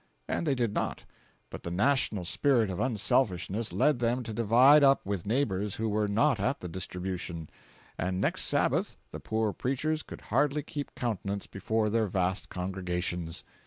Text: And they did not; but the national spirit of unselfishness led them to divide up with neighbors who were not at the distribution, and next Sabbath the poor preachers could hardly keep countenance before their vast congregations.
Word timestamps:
And 0.27 0.47
they 0.47 0.55
did 0.55 0.73
not; 0.73 1.03
but 1.51 1.61
the 1.61 1.69
national 1.69 2.25
spirit 2.25 2.71
of 2.71 2.79
unselfishness 2.79 3.71
led 3.71 3.99
them 3.99 4.23
to 4.23 4.33
divide 4.33 4.83
up 4.83 5.05
with 5.05 5.27
neighbors 5.27 5.75
who 5.75 5.87
were 5.87 6.07
not 6.07 6.39
at 6.39 6.59
the 6.59 6.67
distribution, 6.67 7.51
and 7.99 8.19
next 8.19 8.45
Sabbath 8.45 8.97
the 9.11 9.19
poor 9.19 9.53
preachers 9.53 10.01
could 10.01 10.21
hardly 10.33 10.63
keep 10.63 10.95
countenance 10.95 11.45
before 11.45 11.91
their 11.91 12.07
vast 12.07 12.49
congregations. 12.49 13.43